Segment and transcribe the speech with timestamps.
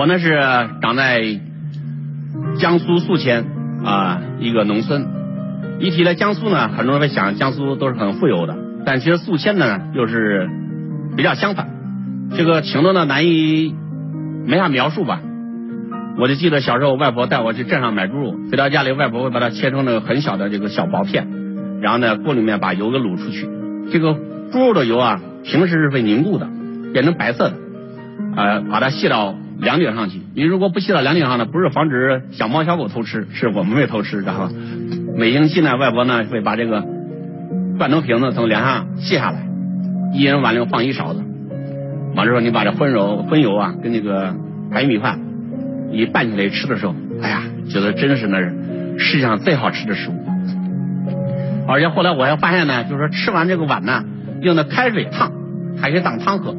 [0.00, 0.30] 我呢是
[0.80, 1.20] 长在
[2.58, 3.44] 江苏宿迁
[3.84, 5.06] 啊一个农村。
[5.78, 10.48] 一提到江苏呢，很多人会想江苏都是很富有的，但其实宿迁呢又是
[11.18, 11.68] 比较相反，
[12.34, 13.74] 这个情况呢难以
[14.46, 15.20] 没法描述吧。
[16.18, 21.28] 我就记得小时候，外婆带我去镇上买猪肉，回到家里，外婆会把它切成那个很小的这个小薄片，
[21.82, 23.46] 然后呢锅里面把油给卤出去。
[23.92, 24.14] 这个
[24.50, 26.48] 猪肉的油啊，平时是被凝固的，
[26.94, 27.56] 变成白色的，
[28.36, 30.20] 呃，把它卸到梁顶上去。
[30.34, 34.50] 你如果不卸到梁顶上呢，不是防止小猫小狗偷吃，是我们会偷吃，知道吧？
[35.16, 36.84] 每星期呢，外婆呢会把这个
[37.78, 39.46] 罐头瓶子从梁上卸下来，
[40.14, 41.22] 一人碗里放一勺子。
[42.14, 44.34] 完了之后，你把这荤肉荤油啊跟那个
[44.70, 45.18] 白米饭
[45.92, 48.52] 一拌起来吃的时候，哎呀，觉得真是那是
[48.98, 50.14] 世界上最好吃的食物。
[51.68, 54.04] 而且后来我还发现呢，就是说吃完这个碗呢，
[54.40, 55.30] 用的开水烫，
[55.80, 56.56] 还可以当汤喝。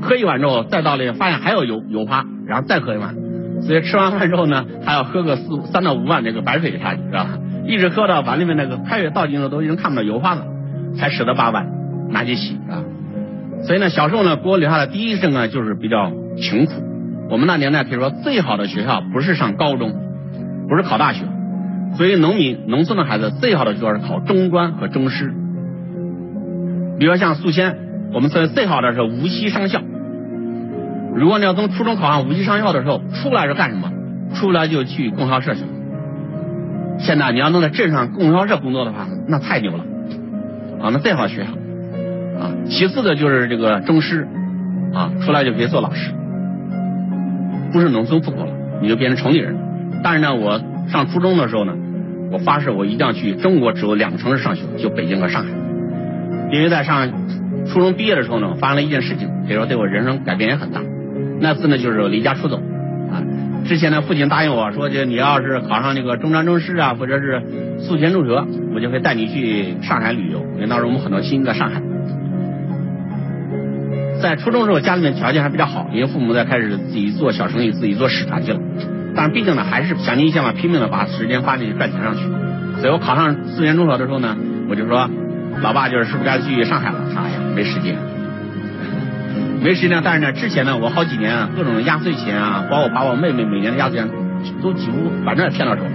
[0.00, 3.14] 喝一碗之后，再倒里发现还有油油花，然后再喝一碗。
[3.62, 7.38] 所以吃完饭之后呢，还要喝个四三到五碗这个白水下去，知道吧？
[7.66, 10.46] 一直喝到碗里面那个开水倒进去都已经看不到油花了，
[10.96, 11.66] 才舍得把碗
[12.10, 12.84] 拿去洗啊。
[13.64, 16.72] 所以呢，小时候呢，给我留下的第一印象呢，就是比较穷苦。
[17.30, 19.92] 我们那年代可以说最好的学校不是上高中，
[20.68, 21.24] 不是考大学。
[21.96, 25.32] 所以农民农村的孩子最好的学校是考中专和中师。
[26.98, 27.76] 比如像宿迁，
[28.12, 29.80] 我们说最好的是无锡商校。
[31.14, 33.90] 如果你要从初中考上无锡商校的时候，出来是干什么？
[34.34, 35.62] 出来就去供销社去。
[36.98, 39.84] 现在你要能在镇上供销社工作的话，那太牛了
[40.80, 40.90] 啊！
[40.92, 41.50] 那最好学校
[42.40, 42.52] 啊。
[42.68, 44.26] 其次的就是这个中师
[44.92, 46.12] 啊，出来就可以做老师，
[47.72, 49.56] 不是农村户口了，你就变成城里人。
[50.02, 51.72] 但是呢，我上初中的时候呢，
[52.32, 55.50] 我发誓我一定要去中国只有两个城市上学，就北京和上海。
[56.52, 57.10] 因为在上
[57.68, 60.80] 初中毕业的时候呢，发生了一件事情，可以说对我人生改变也很大。
[61.40, 62.56] 那次呢，就是离家出走。
[63.10, 63.22] 啊
[63.66, 67.42] 之前呢，父亲答应我说，就你要是考上那个中专中师啊，或者是
[67.80, 70.40] 宿迁中学，我就会带你去上海旅游。
[70.54, 71.82] 因为当时我们很多亲戚在上海。
[74.22, 78.60] 在初中时候，家里面条件还比较好，因为父母在开始自己做小生意，自己做使团去了。
[79.16, 82.22] 但是毕竟呢，还是想尽一切办法拼命的把时间花进去赚钱上去。
[82.80, 84.36] 所以我考上宿迁中学的时候呢，
[84.70, 85.10] 我就说，
[85.60, 86.98] 老爸就是是不是该去上海了？
[87.16, 87.96] 哎呀，没时间。
[89.62, 94.08] 没时间，但是呢，之前呢，我好几年啊，各种压岁钱啊，包括把我妹妹每年的压岁钱
[94.62, 95.90] 都几乎反正也骗到手了。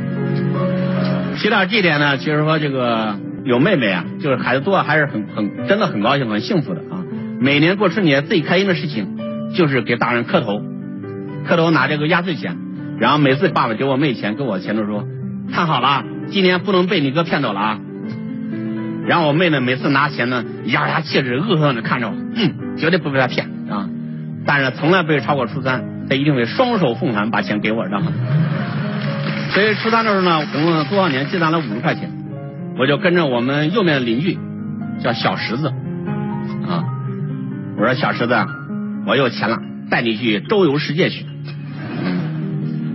[1.37, 7.05] 提到这点呢，其实说这个有妹妹啊，就是孩子多，还是很很真的很高兴、很幸福的啊。
[7.39, 9.17] 每年过春节最开心的事情
[9.55, 10.61] 就是给大人磕头，
[11.47, 12.57] 磕头拿这个压岁钱，
[12.99, 15.05] 然后每次爸爸给我妹钱，给我钱都说，
[15.53, 17.79] 看好了，今年不能被你哥骗走了啊。
[19.07, 23.89] 然后我妹呢，每次拿钱呢，咬牙切齿、恶狠狠的看着我，嗯，绝对不被他骗啊！
[24.45, 28.11] 但是从来不会超过初三，他一定会双手奉还把钱给我，知道吗？
[29.49, 32.11] 所以初三的时候呢，总共多少年积攒了五十块钱，
[32.77, 34.37] 我就跟着我们右面的邻居
[35.03, 35.67] 叫小石子
[36.67, 36.85] 啊，
[37.77, 38.35] 我说小石子，
[39.05, 41.25] 我有钱了，带你去周游世界去。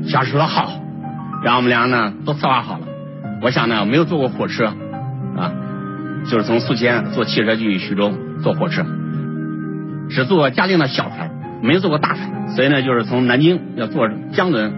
[0.06, 0.80] 小石说好，
[1.42, 2.86] 然后我们俩呢都策划好了。
[3.42, 4.66] 我想呢，没有坐过火车
[5.36, 5.52] 啊。
[6.28, 8.84] 就是从宿迁坐汽车去徐州，坐火车，
[10.10, 11.30] 只坐嘉定的小船，
[11.62, 14.72] 没坐过大船，所以呢，就是从南京要坐江轮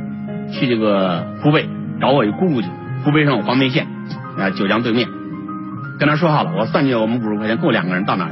[0.53, 1.67] 去这个湖北
[2.01, 2.69] 找我一姑姑去，
[3.05, 3.87] 湖北省黄梅县
[4.39, 5.09] 啊九江对面，
[5.99, 8.31] 跟他说好了，我算计我们五十块钱够两个人到那儿，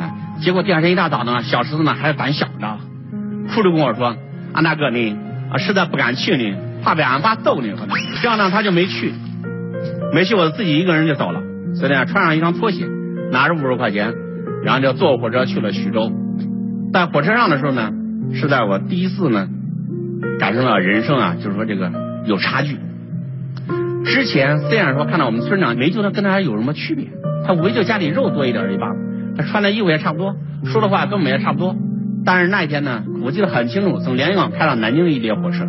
[0.00, 2.78] 啊，结果第二天一大早呢，小石子呢还是胆小，知道吧？
[3.54, 4.16] 哭着跟我说，
[4.54, 5.16] 安大哥呢
[5.50, 7.68] 啊实在不敢去呢，怕被俺爸揍呢，
[8.22, 9.12] 这样呢他就没去，
[10.14, 11.42] 没去我自己一个人就走了。
[11.74, 12.86] 所以呢，穿上一双拖鞋，
[13.32, 14.14] 拿着五十块钱，
[14.64, 16.12] 然后就坐火车去了徐州。
[16.92, 17.90] 在火车上的时候呢，
[18.32, 19.48] 是在我第一次呢，
[20.38, 21.90] 感受到人生啊，就是说这个
[22.26, 22.76] 有差距。
[24.04, 27.06] 之前虽然说看到我们村长没觉得跟他有什么区别，
[27.46, 28.96] 他无非就家里肉多一点一罢了，
[29.36, 31.74] 他穿的衣服也差不多，说的话跟我们也差不多。
[32.24, 35.66] 但是那一天呢，我记得很清楚，从连云港开到南京的一列火车，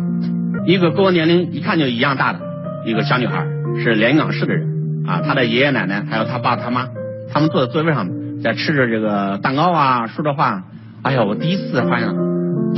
[0.66, 2.40] 一个跟我年龄一看就一样大的
[2.86, 3.46] 一个小女孩，
[3.82, 4.75] 是连云港市的人。
[5.06, 6.88] 啊，他的爷爷奶奶还有他爸他妈，
[7.32, 8.08] 他们坐在座位上，
[8.42, 10.64] 在吃着这个蛋糕啊，说着话。
[11.02, 12.08] 哎呀，我第一次发现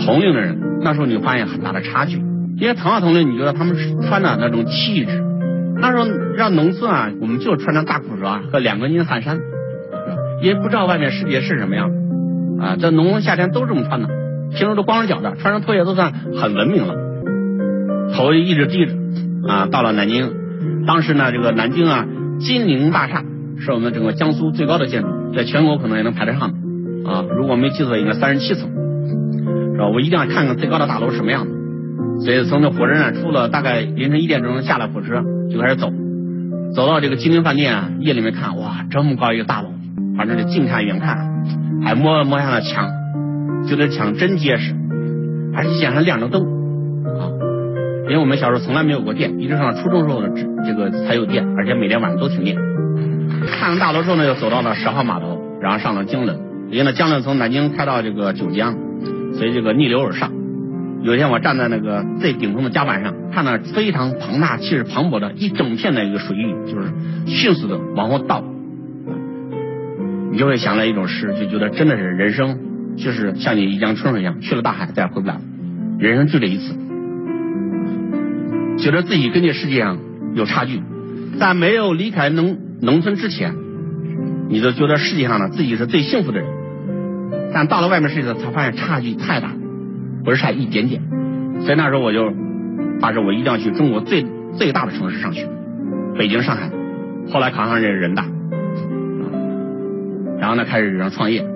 [0.04, 2.22] 同龄的人，那时候你发现很大的差距。
[2.58, 5.24] 因为同样同龄，你觉得他们穿的那种气质，
[5.80, 9.38] 那时候让农村啊，我们就穿着大裤衩和两根筋汗衫，
[10.42, 11.90] 因为不知道外面世界是什么样
[12.60, 14.08] 啊，在农村夏天都这么穿的，
[14.54, 16.94] 平时都光着脚的，穿上拖鞋都算很文明了。
[18.14, 18.92] 头一直低着
[19.48, 20.34] 啊，到了南京，
[20.86, 22.04] 当时呢，这个南京啊。
[22.38, 23.24] 金陵大厦
[23.58, 26.50] 是我们整个江苏最高的建筑，在全国可能也能排得上
[27.04, 27.24] 啊。
[27.36, 28.70] 如果没记错，应该三十七层，
[29.72, 29.88] 是吧？
[29.88, 31.54] 我一定要看看最高的大楼是什么样子。
[32.24, 35.92] 所以从这火车站出了，大概凌晨一点钟下了火车就开始走，
[36.74, 39.68] 走到这个金陵饭店啊，夜里面看，哇，这么高一个大楼，
[40.16, 41.44] 反正就近看远看，
[41.84, 42.88] 还摸摸下了墙，
[43.68, 44.74] 觉得墙真结实，
[45.54, 46.44] 而且墙上亮着灯，
[48.08, 50.30] 因为我们小时候从来没有过电，一直上初中时候的
[50.64, 52.56] 这个才有电，而且每天晚上都停电。
[53.46, 56.38] 看了大楼之后呢，又走到了十号码头，然后上了江轮，
[56.70, 58.74] 因为呢江轮从南京开到这个九江，
[59.34, 60.32] 所以这个逆流而上。
[61.02, 66.88] 有一天我站在那个最顶峰的甲板上，看到非常庞大、气势磅礴的一整片的一个水域，就是
[67.26, 68.42] 迅速的往后倒，
[70.32, 72.58] 你就会想到一种诗，就觉得真的是人生
[72.96, 75.40] 就是像你一江春水一样，去了大海再也回不来了，
[76.00, 76.74] 人生就这一次，
[78.78, 79.98] 觉得自己跟这世界上
[80.34, 80.82] 有差距，
[81.38, 83.54] 在没有离开农农村之前，
[84.48, 86.48] 你就觉得世界上呢自己是最幸福的人，
[87.52, 89.52] 但到了外面世界才发现差距太大。
[90.24, 91.00] 不是差一点点，
[91.60, 92.30] 所以那时候我就
[93.00, 94.26] 发誓，我一定要去中国最
[94.58, 95.48] 最大的城市上学，
[96.18, 96.70] 北京、上海。
[97.32, 98.26] 后来考上这人大，
[100.38, 101.46] 然后呢开始然后创业。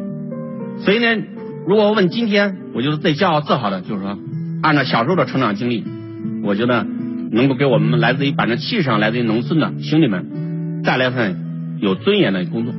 [0.78, 1.22] 所以呢，
[1.66, 4.18] 如果问今天，我觉得最骄傲自豪的就是说，
[4.62, 5.84] 按照小时候的成长经历，
[6.42, 6.86] 我觉得
[7.32, 12.74] 能够给我们来自于百分之七十上来自于农村的兄弟们带来份有尊严的工作。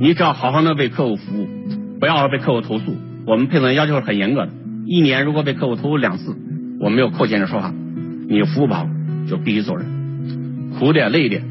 [0.00, 1.46] 你只要好好的为客户服务，
[2.00, 2.96] 不要被客户投诉。
[3.26, 4.52] 我们配送员要求是很严格的。
[4.86, 6.34] 一年如果被客户投诉两次，
[6.80, 7.74] 我没有扣钱的说法，
[8.28, 8.88] 你服务不好
[9.28, 9.86] 就必须走人，
[10.78, 11.42] 苦点累点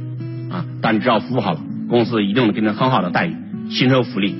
[0.50, 3.36] 啊，但只要服务好了，公司一定能给你很好的待遇、
[3.69, 4.36] 薪酬福利。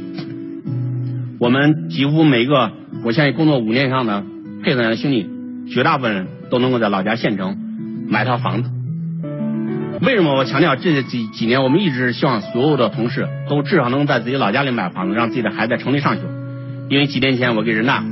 [1.39, 2.71] 我们几乎每个，
[3.03, 4.23] 我相信工作五年以上的
[4.63, 5.27] 配送员的兄弟，
[5.69, 7.57] 绝大部分人都能够在老家县城
[8.07, 8.69] 买套房子。
[10.01, 16.21] 为什么我强调这几几年我们一直希望所有的同事都至少能在自己老家里买房子，让自己的孩子在城里上学？
[16.89, 18.03] 因为几年前我给人大。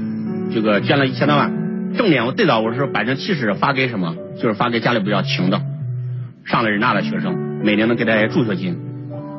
[0.53, 1.51] 这个捐了一千多万，
[1.97, 4.15] 重点我最早我是百分之七十发给什么？
[4.39, 5.59] 就是发给家里比较穷的，
[6.45, 8.77] 上了人大的学生，每年能给他些助学金。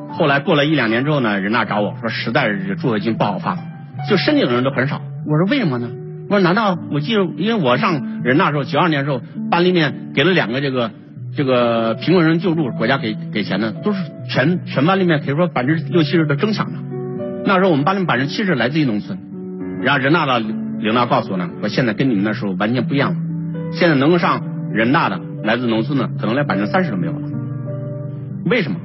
[0.09, 3.57] 后来过了一两年之后呢，人大找我说实在是助学金不好发，
[4.09, 5.01] 就申请的人都很少。
[5.25, 5.89] 我说为什么呢？
[6.29, 10.91] 我说难道我记得，因为我上人大时候九二年时候班里面给了两个这个
[11.35, 13.99] 这个贫困人救助，国家给给钱的，都是
[14.29, 16.79] 全全班里面可以说百分之六七十的争抢的。
[17.45, 19.19] 那时候我们班里百分之七十来自于农村，
[19.81, 20.43] 然后人大的。
[20.77, 23.17] 领导告诉我呢，说现在跟你们那时候完全不一样了。
[23.71, 27.19] 现在能够上人大的，来自农村的，可能连百分之三十都没有了。
[28.45, 28.77] 为什么？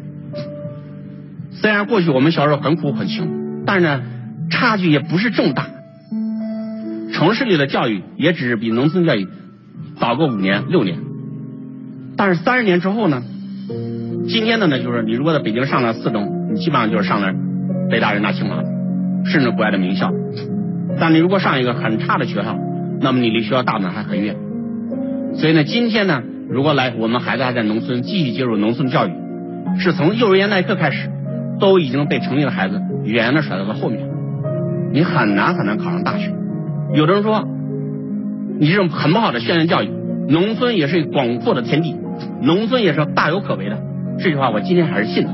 [1.50, 4.02] 虽然过去我们小时候很苦很穷，但是呢，
[4.50, 5.66] 差距也不是这么大。
[7.12, 9.26] 城市里的教育也只是比农村教育
[9.98, 10.98] 早个五年六年，
[12.16, 13.22] 但是三十年之后呢，
[14.28, 17.32] 今天的呢，就是你如果在北京上了四中，你基本上就是上了
[17.90, 18.62] 北大、人大、清华，
[19.24, 20.12] 甚至国外的名校。
[20.98, 22.56] 但你如果上一个很差的学校，
[23.00, 24.36] 那么你离学校大门还很远。
[25.34, 29.10] 所以呢，今天呢，如果来我们孩子还在农村继续接受农村教育，
[29.78, 31.10] 是从幼儿园那一刻开始，
[31.58, 34.08] 都已经被城里的孩子远远的甩到了后面。
[34.92, 36.32] 你很难很难考上大学。
[36.94, 37.46] 有的人说，
[38.58, 39.90] 你这种很不好的宣传教育，
[40.28, 41.96] 农村也是广阔的天地，
[42.42, 43.78] 农村也是大有可为的。
[44.18, 45.30] 这句话我今天还是信的。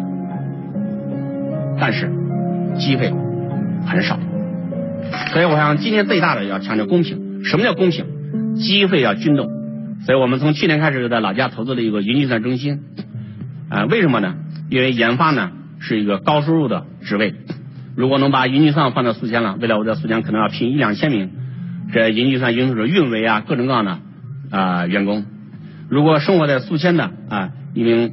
[1.78, 2.10] 但是
[2.78, 3.12] 机会
[3.86, 4.18] 很少。
[5.32, 7.44] 所以，我想今天最大的要强调公平。
[7.44, 8.54] 什么叫公平？
[8.56, 9.48] 机会要均等。
[10.04, 12.80] 所以我们从去年开始就在老家投资了一个云计算中心。
[13.68, 14.34] 啊，为什么呢？
[14.70, 17.34] 因为研发呢是一个高收入的职位。
[17.96, 21.30] 如果能把云计算放到宿迁了，未来我在宿迁可能要聘一两千名
[21.92, 23.98] 这云计算、云数、运维啊各种各样的
[24.50, 25.24] 啊员工。
[25.88, 28.12] 如果生活在宿迁的啊一名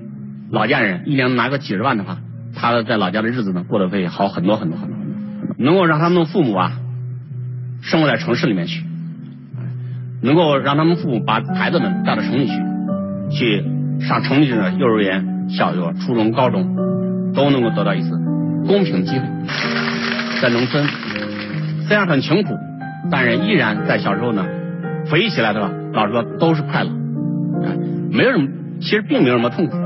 [0.52, 2.20] 老家人，一年拿个几十万的话，
[2.56, 4.98] 他在老家的日子呢过得会好很多很多很多。
[5.58, 6.72] 能够让他们的父母啊
[7.82, 8.84] 生活在城市里面去，
[10.22, 12.54] 能够让他们父母把孩子们带到城里去，
[13.32, 13.66] 去
[14.00, 16.76] 上城里的幼儿园、小学、初中、高中，
[17.34, 18.12] 都能够得到一次
[18.68, 19.26] 公平机会。
[20.42, 20.86] 在农村
[21.88, 22.54] 虽然很穷苦，
[23.12, 24.46] 但是依然在小时候呢，
[25.10, 26.90] 回忆起来的话，老实说都是快乐，
[28.12, 28.48] 没有什么，
[28.80, 29.78] 其实并没有什么痛苦。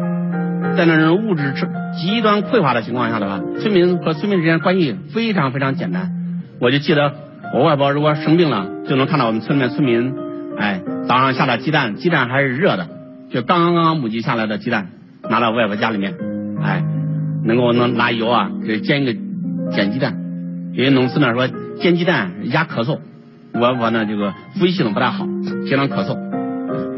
[0.75, 1.53] 在那种物质
[1.99, 6.11] 极端匮乏的情况下的话，村民和村民之间关系非常非常简单。
[6.59, 7.13] 我就记得
[7.53, 10.13] 我外婆如果生病了，就能看到我们村里面村民，
[10.57, 12.87] 哎，早上下的鸡蛋，鸡蛋还是热的，
[13.31, 14.87] 就刚刚刚母鸡下来的鸡蛋，
[15.29, 16.13] 拿到外婆家里面，
[16.61, 16.83] 哎，
[17.43, 19.19] 能够能拿油啊给煎一个
[19.71, 20.15] 煎鸡蛋。
[20.73, 21.47] 因为农村呢说
[21.81, 22.99] 煎鸡蛋压咳嗽，
[23.53, 25.25] 我我呢这个呼吸系统不太好，
[25.67, 26.17] 经常咳嗽。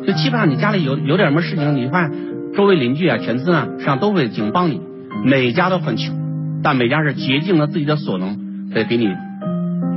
[0.05, 2.11] 就基本上你家里有有点什么事情，你看。
[2.51, 4.81] 周围邻居啊，全村啊，实际上都会尽帮你。
[5.23, 6.15] 每家都很穷，
[6.63, 9.07] 但每家是竭尽了自己的所能，在给你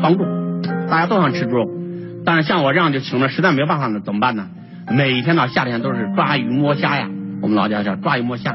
[0.02, 0.24] 帮助。
[0.88, 1.70] 大家都想吃猪肉，
[2.26, 4.48] 但是像我这样就穷的实在没有办法呢，怎么办呢？
[4.90, 7.08] 每天到夏天都是抓鱼摸虾呀，
[7.40, 8.52] 我们老家叫抓鱼摸虾，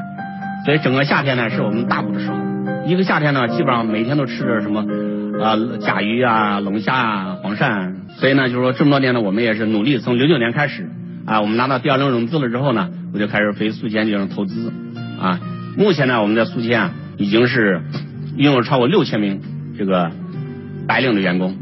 [0.64, 2.36] 所以整个夏天呢是我们大补的时候。
[2.86, 4.84] 一个夏天呢，基本上每天都吃着什么
[5.40, 7.94] 啊甲鱼啊、龙虾啊、黄鳝。
[8.18, 9.98] 所以呢，就是说这么多年呢，我们也是努力。
[9.98, 10.90] 从零九年开始
[11.26, 14.72] 啊，我们拿到第二轮融资了之后呢，我就开始飞宿迁进行投资
[15.20, 15.40] 啊。
[15.76, 17.82] 目前呢，我们在宿迁啊已经是
[18.36, 19.40] 拥有超过六千名
[19.78, 20.10] 这个
[20.86, 21.56] 白领的员工，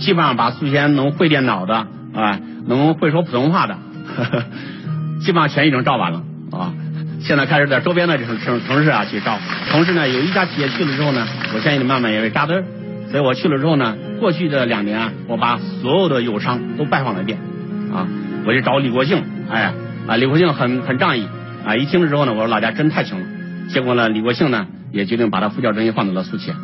[0.00, 3.76] 基本上把宿迁能会电脑的啊，能会说普通话的，
[5.20, 6.22] 基本上全已经招完了。
[7.22, 9.38] 现在开始在周边的城城城市啊去招，
[9.70, 12.62] 同时呢，有一家企业去了之后呢，我相信你慢慢也会扎堆。
[13.10, 17.38] 所以我去了之后呢，过去的两年啊，我把所有的友商都拜访了一遍
[17.92, 18.08] 啊，
[18.46, 19.72] 我就找李国庆，哎
[20.06, 21.28] 啊，李国庆很很仗义
[21.64, 23.26] 啊，一听了之后呢，我说老家真太穷了。
[23.68, 26.54] 结果呢，李国庆呢也决定把他副教中心放到了宿迁。